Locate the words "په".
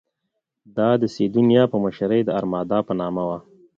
1.71-1.77, 2.87-2.93